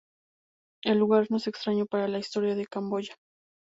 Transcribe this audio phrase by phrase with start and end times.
[0.83, 3.13] El lugar no es extraño para la Historia de Camboya.